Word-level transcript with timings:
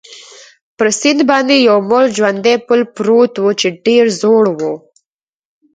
پر 0.77 0.87
سیند 0.99 1.19
باندې 1.29 1.55
یو 1.67 1.77
مړ 1.89 2.03
ژواندی 2.15 2.55
پل 2.67 2.81
پروت 2.95 3.33
وو، 3.37 3.51
چې 3.61 3.67
ډېر 3.85 4.05
زوړ 4.21 4.43
وو. 4.59 4.73